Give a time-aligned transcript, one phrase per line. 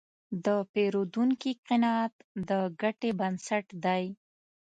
[0.45, 2.15] د پیرودونکي قناعت
[2.49, 2.51] د
[2.81, 4.03] ګټې بنسټ دی.